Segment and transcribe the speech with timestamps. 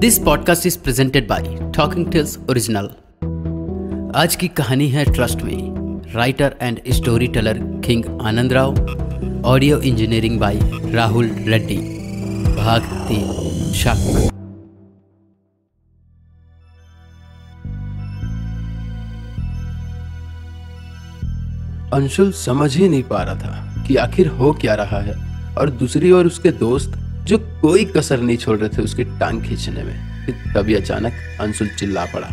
[0.00, 2.84] This podcast is presented by talking tales original
[4.16, 5.78] आज की कहानी है ट्रस्ट में
[6.14, 6.80] writer and
[7.26, 8.76] storyteller king Anand Rao
[9.44, 10.58] audio engineering by
[10.90, 11.76] Rahul Reddy
[12.54, 13.32] भाग तीन
[13.72, 14.28] शक
[21.94, 25.14] अंशुल समझ ही नहीं पा रहा था कि आखिर हो क्या रहा है,
[25.54, 29.82] और दूसरी ओर उसके दोस्त जो कोई कसर नहीं छोड़ रहे थे उसकी टांग खींचने
[29.84, 29.96] में
[30.54, 32.28] तभी अचानक अंशुल चिल्ला पड़ा।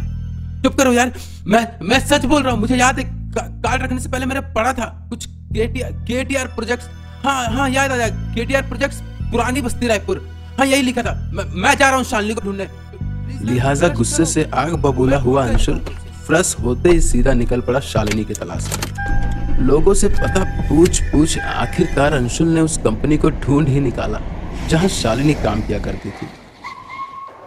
[0.64, 1.14] चुप करो यार
[1.48, 3.06] मैं मैं सच बोल रहा हूँ मुझे याद है
[3.38, 6.88] कार्ड रखने से पहले मैंने पढ़ा था कुछ केटीआर प्रोजेक्ट्स
[7.24, 10.18] हाँ हाँ याद आ जाएगा केटीआर प्रोजेक्ट्स पुरानी बस्ती रायपुर।
[10.58, 12.68] हाँ यही लिखा था। मैं, मैं जा रहा हूँ शालिनी को ढूँढने।
[13.46, 15.80] लिहाजा गुस्से से आग बबूला हुआ अंशुल
[16.28, 21.38] फ्रस होते ही सीधा निकल पड़ा शालिनी की तलाश में। लोगों से पता पूछ पूछ
[21.40, 24.20] आखिरकार अंशुल ने उस कंपनी को ढूंढ ही निकाला।
[24.68, 26.28] जहाँ शालिनी काम किया करती थी।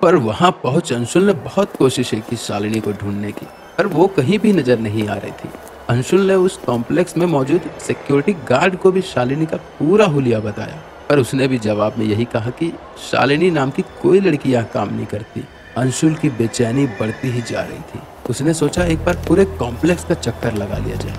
[0.03, 3.47] पर वहाँ पहुँच अंशुल ने बहुत कोशिशें की शालिनी को ढूँढने की,
[3.79, 5.49] पर वो कहीं भी नज़र नहीं आ रही थी।
[5.91, 10.81] अंशुल ने उस कॉम्प्लेक्स में मौजूद सिक्योरिटी गार्ड को भी शालिनी का पूरा हुलिया बताया,
[11.09, 12.73] पर उसने भी जवाब में यही कहा कि
[13.11, 15.45] शालिनी नाम की कोई लड़की यहाँ काम नहीं करती।
[15.77, 20.15] अंशुल की बेचैनी बढ़ती ही जा रही थी। उसने सोचा एक बार पूरे कॉम्प्लेक्स का
[20.17, 21.17] चक्कर लगा लिया जाए।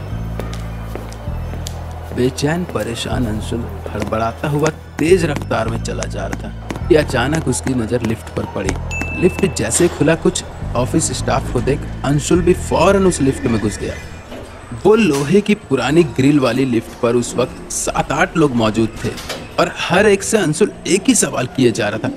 [2.15, 7.73] बेचैन परेशान अंशुल हड़बड़ाता हुआ तेज रफ्तार में चला जा रहा था कि अचानक उसकी
[7.73, 10.43] नज़र लिफ्ट पर पड़ी। लिफ्ट जैसे खुला कुछ,
[10.75, 13.93] ऑफ़िस स्टाफ को देख अंशुल भी फ़ौरन उस लिफ्ट में घुस गया।
[14.85, 19.09] वो लोहे की पुरानी ग्रिल वाली लिफ्ट पर उस वक्त सात आठ लोग मौजूद थे
[19.59, 22.11] और हर एक से अंशुल एक ही सवाल किए जा रहा था।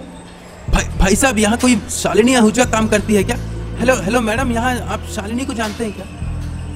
[0.70, 3.36] भाई भाई साहब, यहाँ कोई शालिनी आहूजा काम करती है क्या?
[3.78, 6.06] हेलो हेलो मैडम यहाँ आप शालिनी को जानते हैं क्या?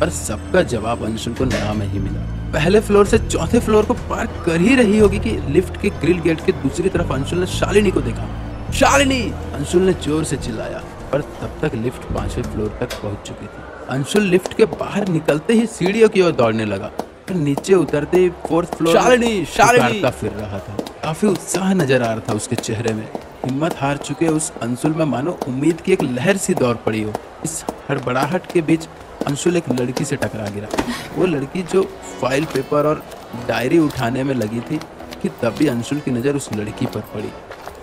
[0.00, 2.20] पर सबका जवाब अंशुल को नया में ही मिला।
[2.52, 6.20] पहले फ्लोर से चौथे फ्लोर को पार कर ही रही होगी कि लिफ्ट के ग्रिल
[6.20, 8.28] गेट के दूसरी तरफ़ अंशुल ने शालिनी को देखा।
[8.72, 9.20] शालिनी!
[9.54, 13.62] अंशुल ने ज़ोर से चिल्लाया पर तब तक लिफ्ट पाँचवें फ्लोर तक पहुँच चुकी थी।
[13.88, 16.90] अंशुल लिफ्ट के बाहर निकलते ही सीढ़ियों की ओर दौड़ने लगा
[17.28, 20.00] फिर नीचे उतरते ही फोर्थ फ्लोर शालिनी शालिनी!
[20.00, 23.08] का फिर रहा था। काफ़ी उत्साह नज़र आ रहा था उसके चेहरे में।
[23.44, 27.12] हिम्मत हार चुके उस अंशुल में मानो उम्मीद की एक लहर सी दौड़ पड़ी हो।
[27.44, 28.88] इस हड़बड़ाहट के बीच
[29.26, 30.68] अंशुल एक लड़की से टकरा गिरा।
[31.16, 31.82] वो लड़की जो
[32.20, 33.02] फ़ाइल पेपर और
[33.48, 34.76] डायरी उठाने में लगी थी
[35.22, 37.32] कि तभी अंशुल की नज़र उस लड़की पर पड़ी।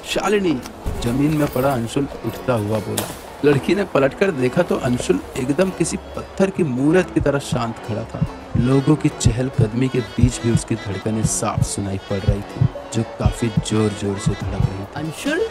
[0.09, 0.53] शालिनी,
[1.03, 3.07] ज़मीन में पड़ा अंशुल उठता हुआ बोला।
[3.45, 8.03] लड़की ने पलटकर देखा तो अंशुल एकदम किसी पत्थर की मूर्त की तरह शांत खड़ा
[8.05, 8.25] था।
[8.57, 13.03] लोगों की चहल कदमी के बीच भी उसकी धड़कनें साफ़ सुनाई पड़ रही थी, जो
[13.19, 15.47] काफ़ी ज़ोर ज़ोर से धड़क रही थी। अंशुल?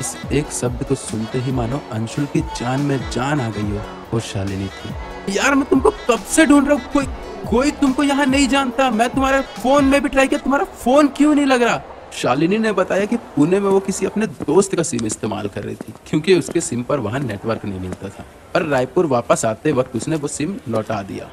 [0.00, 3.80] इस एक शब्द को सुनते ही मानो अंशुल की जान में जान आ गई हो,
[4.12, 6.92] वो शालिनी थी। यार, मैं तुमको कब से ढूंढ रहा हूँ?
[6.92, 7.06] कोई
[7.46, 11.34] कोई तुमको यहाँ नहीं जानता। मैं तुम्हारे फ़ोन में भी ट्राई किया, तुम्हारा फ़ोन क्यों
[11.34, 11.80] नहीं लग रहा?
[12.12, 15.74] शालिनी ने बताया कि पुणे में वो किसी अपने दोस्त का सिम इस्तेमाल कर रही
[15.74, 18.24] थी, क्योंकि उसके सिम पर वहाँ नेटवर्क नहीं मिलता था।
[18.54, 21.30] पर रायपुर वापस आते वक्त उसने वो सिम लौटा दिया।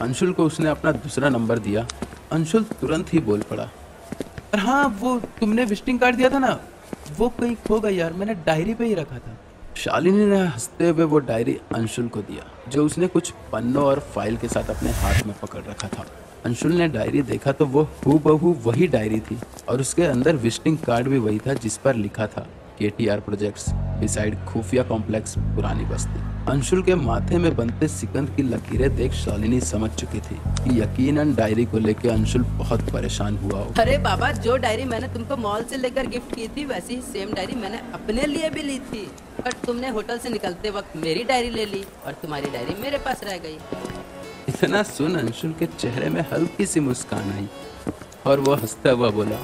[0.00, 1.86] अंशुल को उसने अपना दूसरा नंबर दिया।
[2.32, 3.68] अंशुल तुरंत ही बोल पड़ा
[4.54, 6.58] हाँ वो तुमने विजिटिंग कार्ड दिया था ना?
[7.10, 9.36] वो कहीं खो गया यार, मैंने डायरी पे ही रखा था।
[9.76, 14.36] शालिनी ने हँसते हुए वो डायरी अंशुल को दिया, जो उसने कुछ पन्नों और फ़ाइल
[14.36, 16.04] के साथ अपने हाथ में पकड़ रखा था।
[16.44, 19.38] अंशुल ने डायरी देखा तो वो हु बहू वही डायरी थी,
[19.68, 22.46] और उसके अंदर विजिटिंग कार्ड भी वही था जिस पर लिखा था
[22.78, 23.66] K T R projects
[24.00, 29.60] decide खुफिया कॉम्प्लेक्स, पुरानी बस्ती। अंशुल के माथे में बनते सिकंद की लकीरें देख शालिनी
[29.60, 30.34] समझ चुकी थी
[30.64, 35.08] कि यकीनन डायरी को लेकर अंशुल बहुत परेशान हुआ हो अरे बाबा जो डायरी मैंने
[35.08, 38.62] तुमको मॉल से लेकर गिफ्ट की थी वैसी ही सेम डायरी मैंने अपने लिए भी
[38.62, 39.06] ली थी।
[39.40, 43.24] पर तुमने होटल से निकलते वक्त मेरी डायरी ले ली और तुम्हारी डायरी मेरे पास
[43.24, 43.58] रह गई।
[44.48, 47.48] इतना सुन अंशुल के चेहरे में हल्की सी मुस्कान आई
[48.26, 49.42] और वो हंसता हुआ बोला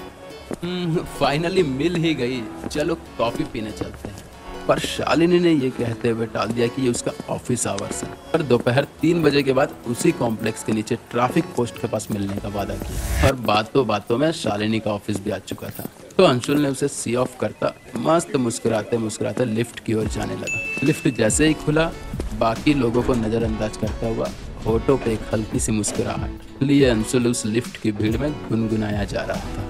[1.19, 4.29] फाइनली हम्म, मिल ही गई। चलो कॉफ़ी पीने चलते हैं।
[4.71, 8.43] पर शालिनी ने ये कहते हुए टाल दिया कि ये उसका ऑफ़िस आवर्स है। पर
[8.43, 12.49] दोपहर तीन बजे के बाद उसी कॉम्प्लेक्स के नीचे ट्रैफ़िक पोस्ट के पास मिलने का
[12.49, 16.61] वादा किया। और बातों बातों में शालिनी का ऑफ़िस भी आ चुका था। तो अंशुल
[16.61, 21.49] ने उसे सी ऑफ़ करता मस्त मुस्कुराते मुस्कुराते लिफ्ट की ओर जाने लगा। लिफ्ट जैसे
[21.49, 21.91] ही खुला,
[22.39, 24.31] बाकी लोगों को नजरअंदाज करता हुआ
[24.67, 29.23] होटो पे एक हल्की सी मुस्कुराहट लिए अंशुल उस लिफ्ट की भीड़ में गुनगुनाया जा
[29.23, 29.69] रहा था।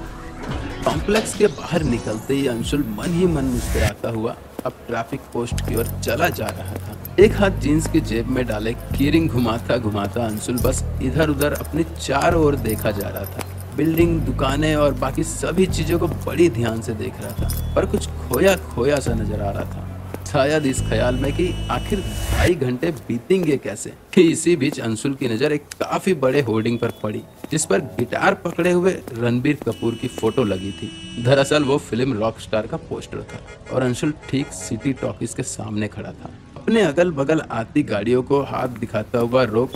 [0.85, 4.37] कॉम्प्लेक्स के बाहर निकलते ही अंशुल मन ही मन मुस्कुराता हुआ
[4.67, 8.45] अब ट्रैफ़िक पोस्ट की ओर चला जा रहा था। एक हाथ जींस की जेब में
[8.47, 13.77] डाले कीरिंग घुमाता घुमाता अंशुल बस इधर उधर अपने चार ओर देखा जा रहा था।
[13.77, 18.09] बिल्डिंग दुकानें और बाकी सभी चीज़ों को बड़ी ध्यान से देख रहा था, पर कुछ
[18.09, 19.87] खोया खोया सा नज़र आ रहा था।
[20.33, 23.93] शायद इस ख्याल में कि आखिर ढाई घंटे बीतेंगे कैसे?
[24.15, 28.35] कि इसी बीच अंशुल की नज़र एक काफ़ी बड़े होर्डिंग पर पड़ी, जिस पर गिटार
[28.35, 30.91] पकड़े हुए रणबीर कपूर की फ़ोटो लगी थी।
[31.25, 33.41] दरअसल वो फ़िल्म रॉक स्टार का पोस्टर था
[33.75, 38.43] और अंशुल ठीक सिटी टॉकीज के सामने खड़ा था। अपने अगल बगल आती गाड़ियों को
[38.43, 39.73] हाथ दिखाता हुआ रोक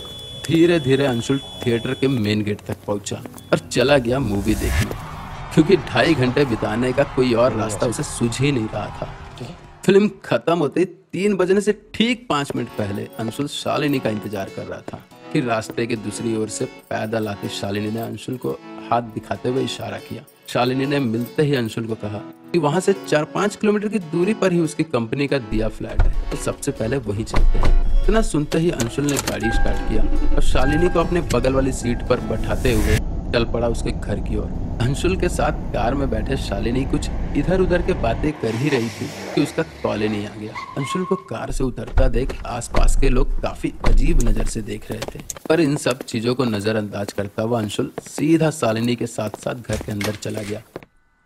[0.47, 5.03] धीरे धीरे अंशुल थिएटर के मेन गेट तक पहुँचा और चला गया मूवी देखने।
[5.53, 9.13] क्योंकि ढाई घंटे बिताने का कोई और रास्ता उसे सूझ ही नहीं रहा था।
[9.85, 14.63] फ़िल्म खत्म होते तीन बजने से ठीक पाँच मिनट पहले अंशुल शालिनी का इंतज़ार कर
[14.63, 14.97] रहा था
[15.33, 18.51] कि रास्ते के दूसरी ओर से पैदल आती शालिनी ने अंशुल को
[18.89, 22.21] हाथ दिखाते हुए इशारा किया। शालिनी ने मिलते ही अंशुल को कहा
[22.51, 26.01] कि वहाँ से चार पाँच किलोमीटर की दूरी पर ही उसकी कंपनी का दिया फ्लैट
[26.01, 30.35] है। तो सबसे पहले वही चलते हैं। इतना सुनते ही अंशुल ने गाड़ी स्टार्ट किया
[30.35, 32.99] और शालिनी को अपने बगल वाली सीट पर बैठाते हुए
[33.35, 34.49] चल पड़ा उसके घर की ओर।
[34.81, 38.89] अंशुल के साथ कार में बैठे शालिनी कुछ इधर उधर के बातें कर ही रही
[38.89, 43.09] थी कि उसका कॉले नहीं आ गया। अंशुल को कार से उतरता देख आसपास के
[43.09, 47.43] लोग काफ़ी अजीब नज़र से देख रहे थे। पर इन सब चीज़ों को नजरअंदाज करता
[47.43, 50.61] हुआ अंशुल सीधा शालिनी के साथ साथ घर के अंदर चला गया।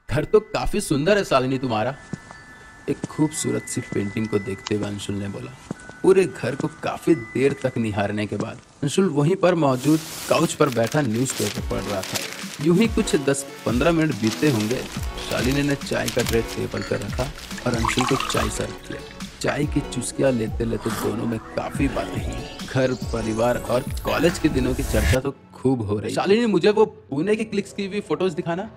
[0.10, 1.96] घर तो काफ़ी सुंदर है शालिनी तुम्हारा।
[2.90, 5.52] एक खूबसूरत सी पेंटिंग को देखते हुए अंशुल ने बोला।
[6.04, 10.00] पूरे घर को काफ़ी देर तक निहारने के बाद अंशुल वहीं पर मौजूद
[10.30, 12.18] काउच पर बैठा न्यूज़पेपर पढ़ रहा था।
[12.66, 14.82] यूँ ही कुछ 10-15 मिनट बीते होंगे,
[15.30, 17.24] शालिनी ने चाय का ट्रे टेबल पर रखा
[17.68, 19.02] और अंशुल को चाय सर्व किया।
[19.42, 24.50] चाय की चुस्कियाँ लेते लेते दोनों में काफ़ी बातें हुई। घर, परिवार और कॉलेज के
[24.50, 28.00] दिनों की चर्चा तो खूब हो रही। शालिनी, मुझे वो पुणे की क्लिक्स की हुई
[28.02, 28.70] फ़ोटोज़ दिखाना।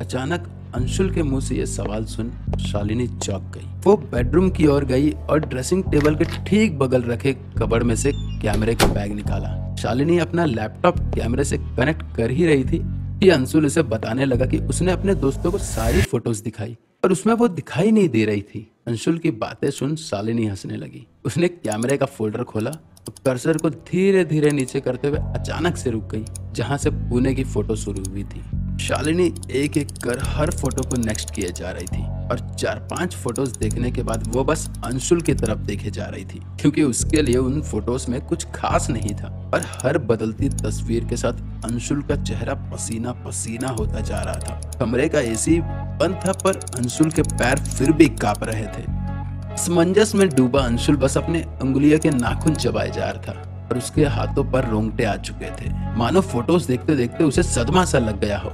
[0.00, 2.30] अचानक अंशुल के मुँह से यह सवाल सुन
[2.60, 7.32] शालिनी चौंक गई। वो बेडरूम की ओर गई और ड्रेसिंग टेबल के ठीक बगल रखे
[7.58, 8.12] कबड़ में से
[8.42, 12.80] कैमरे का बैग निकाला। शालिनी अपना लैपटॉप कैमरे से कनेक्ट कर ही रही थी
[13.20, 17.34] कि अंशुल उसे बताने लगा कि उसने अपने दोस्तों को सारी फ़ोटोज़ दिखाई और उसमें
[17.34, 21.96] वो दिखाई नहीं दे रही थी। अंशुल की बातें सुन शालिनी हंसने लगी। उसने कैमरे
[21.96, 26.24] का फोल्डर खोला और कर्सर को धीरे धीरे नीचे करते हुए अचानक से रुक गई,
[26.52, 28.42] जहाँ से पुणे की फ़ोटो शुरू हुई थी।
[28.80, 33.14] शालिनी एक एक कर हर फ़ोटो को नेक्स्ट किए जा रही थी और चार पाँच
[33.14, 37.22] फ़ोटोज़ देखने के बाद वो बस अंशुल की तरफ़ देखे जा रही थी, क्योंकि उसके
[37.22, 42.02] लिए उन फ़ोटोज़ में कुछ खास नहीं था। पर हर बदलती तस्वीर के साथ अंशुल
[42.02, 47.10] का चेहरा पसीना पसीना होता जा रहा था। कमरे का एसी बंद था, पर अंशुल
[47.10, 52.10] के पैर फिर भी काँप रहे थे। समंजस में डूबा अंशुल बस अपने उंगलियों के
[52.10, 56.68] नाखून चबाए जा रहा था और उसके हाथों पर रोंगटे आ चुके थे। मानो फ़ोटोज़
[56.68, 58.52] देखते देखते उसे सदमा सा लग गया हो।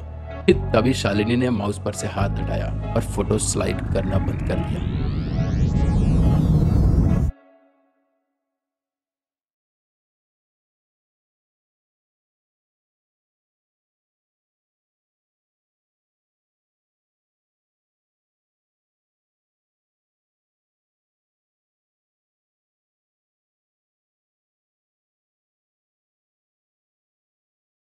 [0.53, 4.94] तभी शालिनी ने माउस पर से हाथ हटाया और फ़ोटो स्लाइड करना बंद कर दिया।